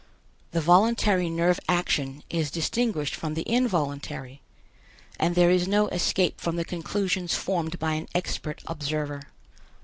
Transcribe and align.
The 0.49 0.61
voluntary 0.61 1.29
nerve 1.29 1.59
action 1.69 2.23
is 2.27 2.49
distinguished 2.49 3.13
from 3.13 3.35
the 3.35 3.43
involuntary, 3.47 4.41
and 5.19 5.35
there 5.35 5.51
is 5.51 5.67
no 5.67 5.89
escape 5.89 6.41
from 6.41 6.55
the 6.55 6.65
conclusions 6.65 7.35
formed 7.35 7.77
by 7.77 7.93
an 7.93 8.07
expert 8.15 8.63
observer. 8.65 9.21